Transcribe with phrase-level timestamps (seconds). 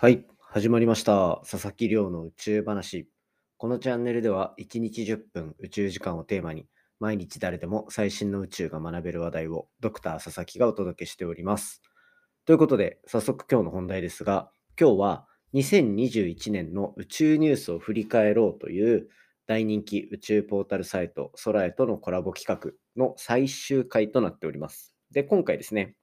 [0.00, 1.40] はい、始まりました。
[1.44, 3.08] 佐々木亮の宇宙話。
[3.56, 6.68] このチャンネルでは1日10分宇宙時間をテーマに
[7.00, 11.82] 毎日誰でも最新の宇宙が学べる話題をドクター佐々木がお届けしております。
[12.44, 19.08] ということで早速今日の本題ですが今日は2021年の宇宙ニュースを振り返ろうという
[19.48, 24.94] 大人気宇宙ポータルサイト空へとのコラボ企画の最終回となっております。
[25.10, 25.96] で、今回ですね、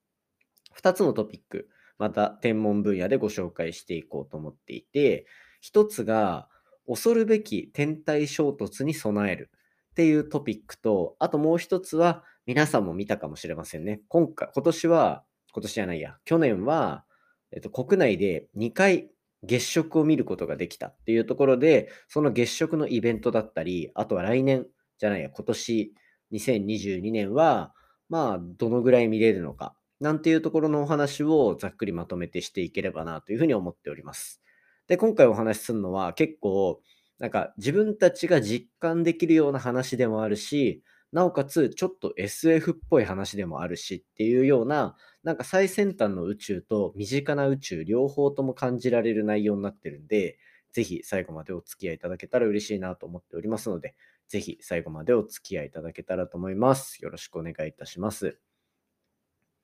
[0.78, 5.26] 2つのトピックまた天文分野でご紹介していこうと思っていて、
[5.62, 6.48] 一つが
[6.88, 9.50] 恐るべき天体衝突に備える
[9.92, 14.02] っていうトピックと、あともう一つは皆さんも見たかもしれませんね。
[14.08, 17.06] 今回、今年は、今年じゃないや、去年は、
[17.52, 19.10] えっと、国内で2回
[19.44, 25.94] 月食を見ることができたっていうところで、その月食のイベントだったり、あとは来年じゃないや、今年
[26.34, 27.74] 2022年は、
[28.10, 34.42] まあ、どのぐらい見れるのか、なんていうところのお話をざっくりまとめてしていければなというふうに思っております。
[34.88, 36.82] で、今回お話しするのは結構、
[37.18, 50.38] なんか自分たちが実感できるような話でもあるし、なおかつちょっと SF っぽい話でもあるしっていうような、なんか最先端の宇宙と身近な宇宙両方とも感じられる内容になってるんで、
[50.74, 53.96] ぜひ最後までお付き合いいただけたら嬉しいなと思っておりますので、
[54.28, 57.02] ぜひ最後までお付き合いいただけたらと思います。
[57.02, 58.38] よろしくお願いいたします。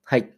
[0.04, 0.34] はい。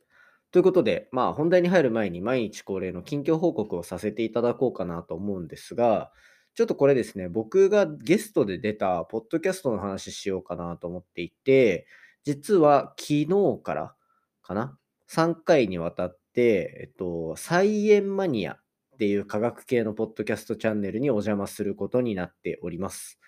[0.52, 6.11] ということで、まあ本題に入る前に毎日恒例の近況報告をさせていただこうかなと思うんですが、
[6.56, 11.88] ちょっとこれですね、僕がゲストで出たポッドキャストの話しようかなと思っていて、
[12.23, 13.28] 実は昨日
[13.64, 13.95] から
[14.44, 18.58] かな ?3 回にわたって、えっと、サイエンマニアっ
[19.00, 23.19] ていう科学系のポッドキャストチャンネルにお邪魔することになっております。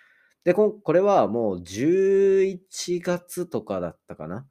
[0.43, 4.45] で、こんこれはもう11月とかだったかな？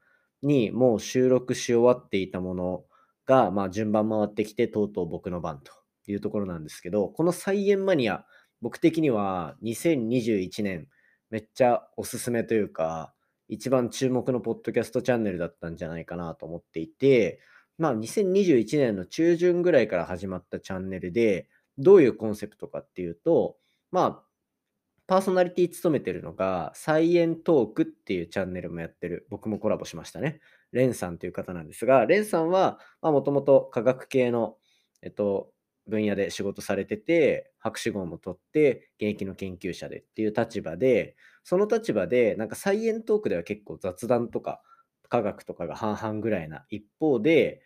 [0.44, 2.84] にもう収録し終わっていたもの
[3.26, 5.72] が、まあ、順番回ってきて、とうとう僕の番と
[6.06, 8.24] いうところなんですけど、このサイエンマニア、
[8.60, 10.88] 僕的には2021年、
[11.30, 13.12] めっちゃおすすめというか、
[13.48, 17.40] 一番注目のポッドキャストチャンネルだったんじゃないかなと思っていて、
[17.78, 23.56] まあ、2021年の中旬ぐらいから始まったチャンネルで、どういうコンセプトかっていうと、
[23.90, 24.33] まあ、
[25.06, 30.40] パーソナリティ務めてるのが、サイエントークっていうチャンネルもやってる、僕もコラボしましたね。
[30.72, 34.56] レンさんという方なんですが、レンさんは、もともと科学系の、
[35.02, 35.52] えっと、
[35.86, 44.62] 分野で仕事されてて、博士号も取って、現役の研究者でっていう立場で、その立場で、なんかサイエントークでは結構雑談とか
[45.10, 47.60] 科学とかが半々ぐらいな一方で、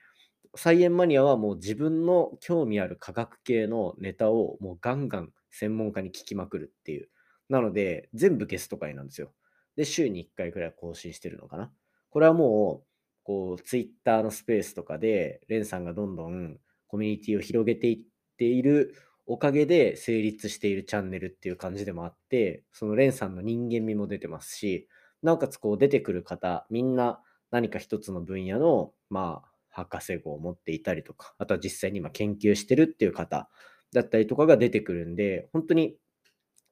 [0.57, 7.09] サイエンマニアはもう自分の興味ある科学系のネタをもうガンガン専門家に聞きまくるっていう。
[7.49, 9.33] なので、全部ゲスト会なんですよ。
[9.77, 11.73] で、週に1回くらい更新してるのかな。
[12.11, 12.87] これはもう、
[13.25, 17.99] こう、ツイッターのスペースとかで、レンさんがどんどんコミュニティを広げていっ
[18.37, 18.95] ている
[19.27, 24.89] おかげで成立しているチャンネルっていう感じでもあって、そのレンさんの人間味も出てますし、
[25.23, 27.21] なおかつこう出てくる方、みんな
[27.51, 33.51] 何か一つの分野の、まあ、博士号を持っていたりとか、あとは実際に今研究してるっていう方
[33.93, 35.97] だったりとかが出てくるんで、本当に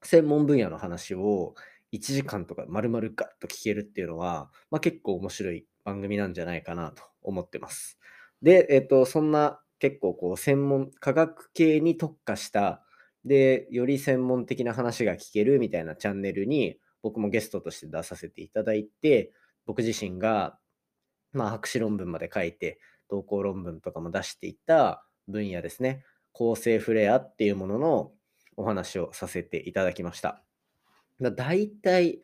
[0.07, 1.55] 専門分野の話を
[1.93, 7.99] 1時間とか丸々ガッと聞けるっていうのは、まあ、結構面白い番組なんじゃないかなと思ってます。
[8.43, 12.83] で、えっと、そんな結構こう専門、科学系に特化した、
[13.25, 19.33] で、より専門的な話が聞けるみたいなチャンネルに僕もゲストとして出させていただいて、
[19.67, 20.59] 僕自身が、
[21.33, 22.79] まあ、博士論文まで書いて、
[23.09, 26.05] 同行論文とかも出していた分野ですね。
[26.33, 28.13] 構成フレアっていうものの
[28.57, 30.43] お話をさせていただきました。
[31.21, 32.21] だいたい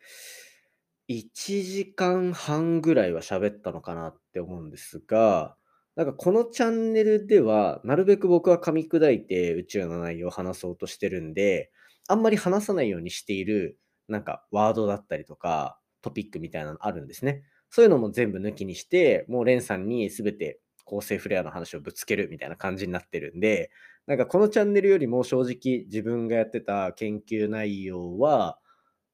[1.09, 5.55] 1時間半ぐらいは喋ったのかなって思うんですが、
[5.95, 11.71] なんかこのチャンネルでは、なるべく僕は噛み砕いて宇宙の内容を話そうとしてるんで、
[12.07, 13.77] あんまり話さないようにしている、
[14.07, 17.43] なんかワードだったりとか、トピックみたいなのあるんですね。
[17.69, 23.71] そういうのも全部抜きにして、もうレンさんに全て構成フレアの話をぶつけるみたいな感じになってるんで、
[24.07, 28.59] なんかこのチャンネルよりも正直自分がやってた研究内容は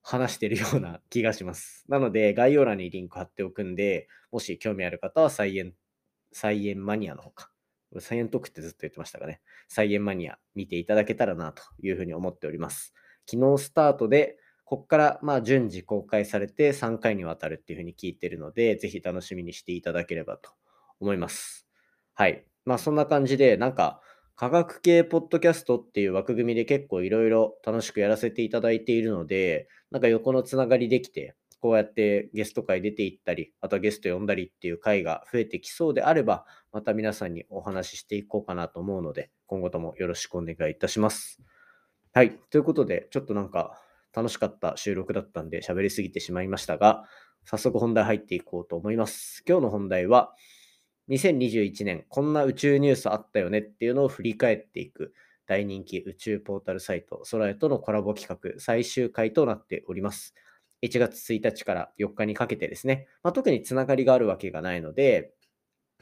[0.01, 1.85] 話してるような気がします。
[1.87, 5.73] なので概要欄にリンク貼っておくんで、もし興味ある方はサイエン、
[6.31, 7.51] サイエンマニアの方か。
[7.99, 9.41] サイエントークってずっと言ってましたかね。
[9.67, 12.93] サイエンマニア見ていただけたらなというふうに思っております。
[13.25, 20.51] 昨日スタートで、ここからまあ順次公開されて3回にわたるっていうふうに聞いてるので、ぜひ楽しみにしていただければと
[20.99, 21.58] 思います。
[22.19, 22.43] はい。
[22.65, 24.01] まあそんな感じで、なんか
[24.35, 41.41] 科学系ポッドキャストっていう枠組みで結構いろいろ楽しくやらせていただいているので、なんか横のつながりできて、こうやってゲスト会出ていったり、あとはゲスト呼んだりっていう回が増えてきそうであれば、また皆さんにお話ししていこうかなと思うので、今後ともよろしくお願いいたします。
[42.11, 42.31] はい。
[42.49, 43.81] ということで、ちょっとなんか
[44.13, 47.05] 楽しかった収録だったんで喋りすぎてしまいましたが、
[47.45, 49.41] 早速本題入っていこうと思います。
[49.47, 50.33] 今日の本題は、
[51.09, 55.13] 2021年こんな宇宙ニュースあったよねっていうのを振り返っていく
[55.47, 60.35] 大人気宇宙ポータルサイト空へとのコラボ企画最終回となっております。
[60.83, 65.33] 1月1日から4日にかけてですね、まあ、特につながりがあるわけがないので、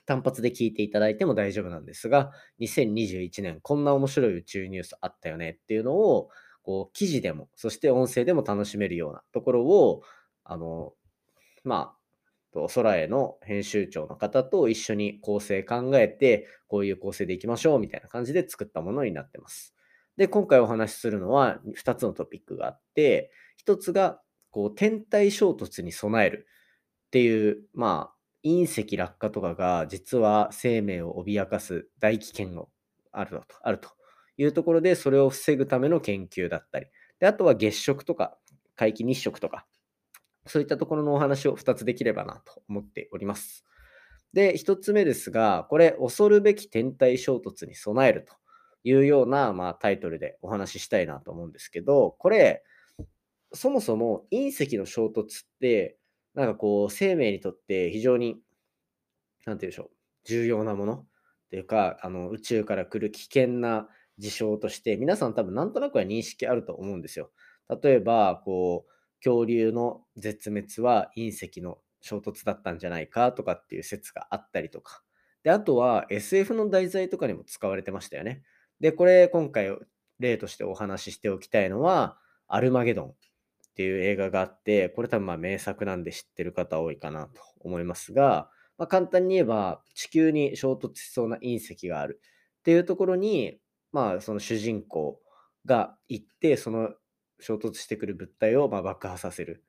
[0.05, 6.29] 単発で聞いていただいても大丈夫なんですが、2021年こんな面白い宇宙ニュースあったよねっていうのを、
[6.61, 10.01] こう記事でも、そして音声でも楽しめるようなところを、
[10.43, 10.93] あの、
[11.63, 11.96] まあ、
[12.65, 19.75] 空への編集長の方と一緒に構成考えて、こういう構成でいきましょうみたいな感じで作ったものになってます。
[20.17, 23.31] で、今回お話しするのは2つのトピックがあって、
[23.65, 24.19] 1つが
[24.49, 26.47] こう天体衝突に備える
[27.07, 32.65] っていう、まあ、隕石落下とかが実は生命を脅かす大危険が
[33.11, 33.89] あるとあると
[34.37, 36.87] いうところで、それを防ぐための研究だったり、
[37.19, 38.37] であとは月食とか
[38.77, 39.65] 皆既日食とか、
[40.47, 43.65] そういったところのお話を2つできればなと思っております。
[44.33, 48.33] で、1つ目ですが、これ、恐るべき天体衝突に備えると
[48.83, 52.63] いうような、まあ、タイトルでお話ししたいなと思うんですけど、これ、
[53.53, 55.97] そもそも隕石の衝突って、
[56.33, 58.37] なんかこう、生命にとって非常に、
[59.45, 59.89] なんて言うんでしょう、
[60.25, 60.93] 重要なもの？
[60.93, 67.31] っていうか、あの宇宙から来る危険な事象として、皆さん多分なんとなくは認識あると思うんですよ。
[67.81, 68.91] 例えば、こう、
[69.23, 75.03] 恐竜の絶滅は隕石の衝突だったんじゃないかとかっていう説があったりとか。
[75.43, 78.43] で、あとは SF の題材とかにも使われてましたよね。
[78.79, 79.75] で、これ今回
[80.19, 82.17] 例としてお話ししておきたいのは、
[82.47, 83.13] アルマゲドンっ
[83.75, 92.21] ていう映画があって、これ多分まあ名作なんで知ってる方多いかなと思いますが、まあ、簡単に言えば地球に衝突しそうな隕石がある
[92.59, 93.59] っていうところに、
[93.91, 95.19] まあその主人公
[95.65, 96.93] が行って、その
[97.39, 99.63] 衝突してくる物体をま爆破させる。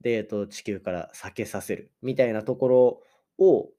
[0.00, 3.02] で、えっと、地球から避けさせるみたいなところ
[3.38, 3.70] を、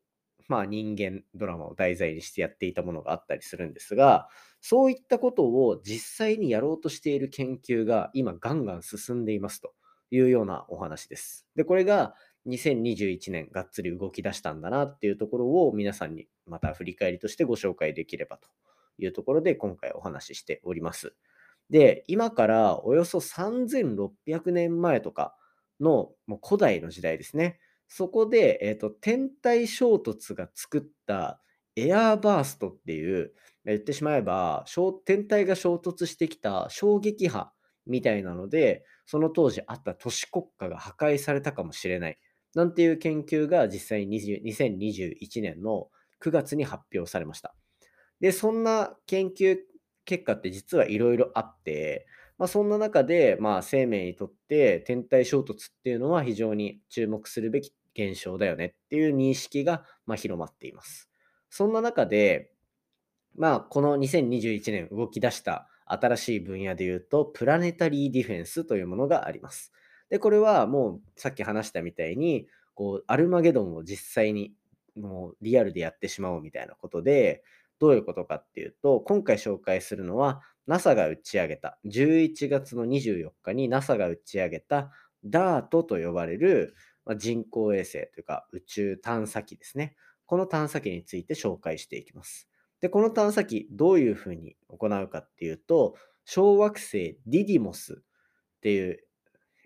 [0.47, 4.29] まあ、人間ドラマを題材にしてやっていたものがあったりするんですが、
[4.61, 9.73] そういったことを実際にやろうとしている研究が今ガンガン進んでいますと
[10.11, 11.45] いうようなお話です。
[11.55, 12.15] で、これが
[12.47, 18.47] 2021年がっつり動き出したんだなっていうところを皆さんにまた振り返りとしてご紹介できればと
[18.97, 21.13] いうところで今回お話ししております。
[21.69, 25.35] で、今からおよそ3600年前とか
[25.79, 27.59] のもう古代の時代ですね。
[27.87, 31.41] そこで、えーと、天体衝突が作った
[31.75, 33.33] エアーバーストっていう、
[33.65, 34.65] 言ってしまえば、
[35.05, 37.51] 天体が衝突してきた衝撃波
[37.87, 42.19] みたいなので、その当時あった都市国家が破壊されたかもしれない。
[42.53, 45.89] なんていう研究が実際に2021年の
[46.21, 47.55] 9月に発表されました。
[48.19, 49.57] で、そんな研究
[50.05, 52.07] 結果って実はいろいろあって、
[52.37, 61.09] まあ、そんな中で、まあ、生命にとって天体衝突っていうのは非常に注目するべき現象だよねっていう認識が、ま、広まっています。
[61.49, 62.51] そんな中で、
[63.37, 69.71] まあ、この2021年動き出した新しい分野で言うと、プラネタリーディフェンスというものがあります。
[70.09, 74.53] で、これはもうさっき話したみたいに、こう、アルマゲドンを実際に
[74.95, 77.43] もうリアルでやってしまおうみたいなことで、
[77.79, 84.91] どういうことかっていうと、今回紹介するのは NASA が打ち上げた、11月の24日に NASA が打ち上げた
[85.25, 86.75] DART と呼ばれる
[87.17, 89.95] 人工衛星というか宇宙探査機ですね。
[90.25, 92.49] この探査機について紹介していきます。
[92.81, 98.99] で、この探査機、どういうふうに行うかっていうと、小惑星ディディモスっていう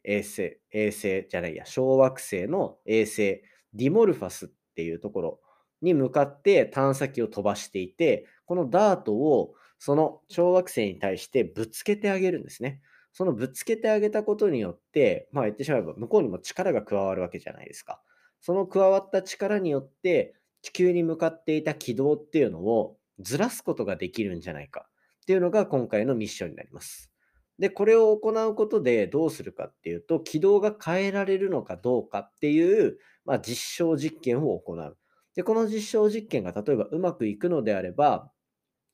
[0.04, 3.42] 衛星、衛星じゃないや、小惑星の衛星
[3.74, 5.42] ディモルファスっていうところ
[5.82, 12.82] に向かって探査機を飛ばしていて、このダートをその小惑星に対してぶつけてあげるんですね。
[13.14, 18.02] そのぶつけてあげたことによって、まあ言ってしまえば向こうにも力が加わるわけじゃないですか。
[18.42, 24.88] その加わった力によって地球に向かっていた軌道っていうのをずらすことができるんじゃないか
[25.22, 27.12] っていうのが今回のミッションになります。
[27.60, 34.98] で、これを行うことでどうするかっていうと、軌道が変えられるのかどうかっていう、まあ、実証実験を行う。
[35.40, 38.30] で、この実証実験が例えばうまくいくのであれば、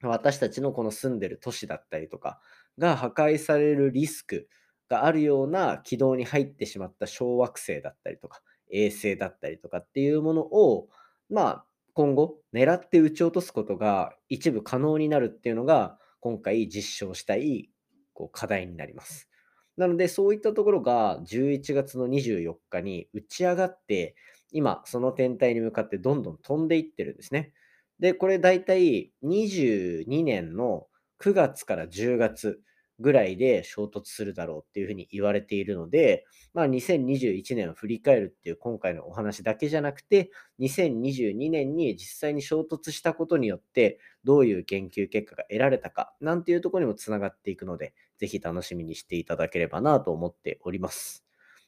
[0.03, 2.39] 私たちのこの住んでる都市だったりとか
[2.77, 4.47] が破壊されるリスク
[4.87, 10.87] があるような軌道に入ってしまった小惑星だったりとか、衛星だったりとかっていうものを、
[11.31, 17.71] まあ、今後狙って撃ち落とすことが一部可能になるっていうのが今回実証したい
[18.13, 19.31] こう課題になります。
[19.77, 24.15] なのでそういったところが11月の24日に打ち上がって
[24.55, 27.51] 今その天体に向かってどんどん飛んでいってるんですね。
[27.99, 30.87] で、これ大体22年の
[31.19, 32.61] 9月から10月
[32.99, 51.24] ぐらいで衝突するだろうっていうふうに言われているので、まあ、2021年を振り返るっていう今回のお話だけじゃなくて、2022年に実際に衝突したことによって、どういう研究結果が得られたか、なんていうところにもつながっていくので、ぜひ楽しみにしていただければなと思っております。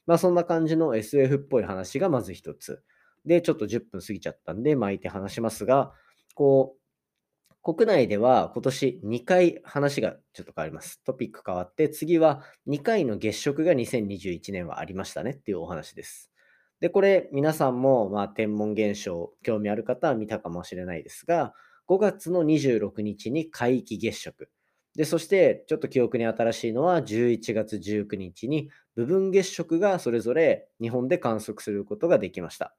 [0.08, 2.82] まあ、そんな感じの SF っぽい話がまず一つ。
[3.26, 5.92] で、ちょっと10分過ぎちゃったんで巻いて話しますが、
[6.34, 11.02] こう、国内では今年2回話がちょっと変わります。
[11.04, 16.32] トピック変わって、次は2回の月食が2021年はありましたねっていうお話です。
[16.80, 21.52] で、これ皆さんもまあ天文現象興味ある方は見たかもしれないですが、
[21.86, 24.48] 5月の26日に皆既月食。
[24.94, 32.74] で、そしてちょっと記憶に新しいのは11月19日に部分月食がそれぞれ日本で観測することができました。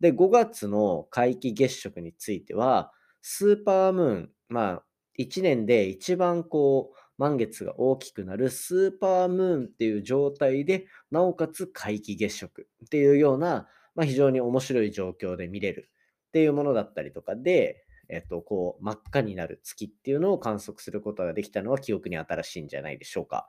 [0.00, 4.84] で、5月の皆既月食については、スーパームーン、まあ、
[5.18, 15.90] 1年で一番こう、満月が大きくなるスーパームーンっていう状態で、なおかつ皆既月食っていうような、まあ、非常に面白い状況で見れる
[16.28, 23.48] っていうものだったりとかで、えっと、こう、真っ赤になる月っていうのを観測することができたのは記憶に新しいんじゃないでしょうか。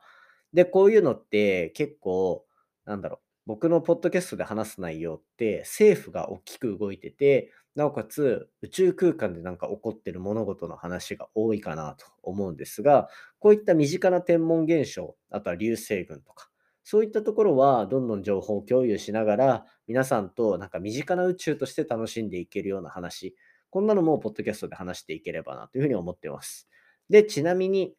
[0.54, 2.46] で、こういうのって結構、
[2.86, 16.50] なんだろう、僕のポッドキャストで話す内容って政府が大きく動いてて、なおかつ宇宙空間でなんか起こってる物事の話が多いかなと思うんですが、こういった身近な天文現象、あとは流星群とか、
[16.84, 23.36] そういったところはどんどん情報共有しながら、皆さんとなんか身近な宇宙として楽しんでいけるような話、
[23.72, 26.68] こんなのもポッドキャストで話していければなというふうに思っています。
[27.10, 27.94] で、ちなみに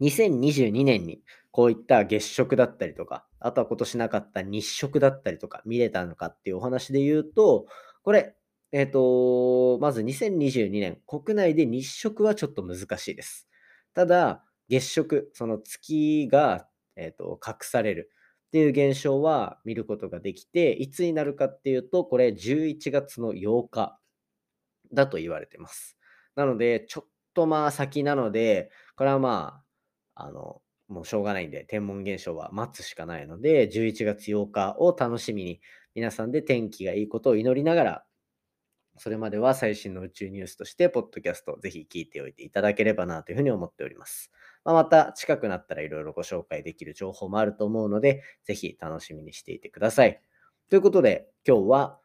[0.00, 7.66] 2022年にこういった月食だったりとか、あとは今年なかった日食だったりとか見れたのかっていうお話で言うと、
[8.02, 8.36] これ、
[8.70, 13.48] えっ、ー、と、まず2022年、国内で日食はちょっと難しいです。
[13.94, 18.10] ただ、月食、その月が、えーと、隠される
[18.48, 23.98] っていう現象は見ることができて、いつになるかっていうと、これ11月の8日
[24.92, 25.96] だと言われてます。
[26.36, 29.62] なので、ちょっとまあ先なので、これはま
[30.14, 35.60] あ、あの、もうしょうがないんで、天文現象は待つしかないので、11月8日を楽しみに、
[35.94, 38.04] 皆さんで天気がいいことを祈りながら
[38.98, 44.30] それまでは最新の宇宙ニュースとして、ポッドキャストをぜひ聞いておいていただければなというふうに思っております。
[44.64, 50.20] まあ、また近くなったらいろいろご紹介できる情報もあると思うので、ぜひ楽しみにしていてください。
[50.68, 51.98] ということで、今日は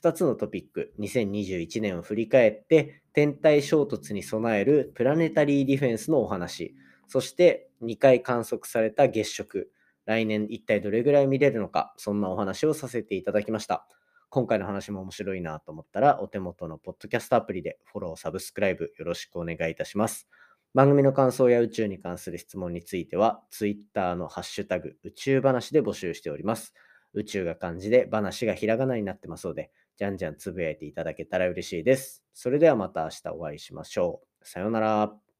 [0.00, 6.74] 2つのトピック、2021年を振り返って、天体衝突に備えるプラネタリーディフェンスのお話、
[7.08, 9.70] そして2回観測された月食、
[10.06, 13.86] 来年一体どれぐらい見れるのか、そんなお話をさせていただきました。
[14.30, 20.26] 今回の話も面白いなと思ったら、お手元のポッドキャストアプリでフォロー、サブスクライブよろしくお願いいたします。
[20.74, 26.72] 番組の感想や宇宙に関する質問については、Twitter のハッシュタグ宇宙話で募集しております。
[27.12, 29.70] 宇宙が漢字で話がひらがなになってますので、
[30.02, 32.24] じゃんじゃんつぶやいていただけたら嬉しいです。
[32.34, 34.44] それではまた明日お会いしましょう。
[34.44, 35.31] さようなら。